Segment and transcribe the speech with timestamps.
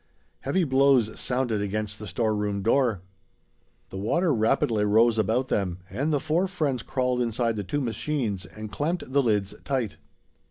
[0.39, 3.03] Heavy blows sounded against the storeroom door.
[3.91, 8.47] The water rapidly rose about them, and the four friends crawled inside the two machines
[8.47, 9.97] and clamped the lids tight.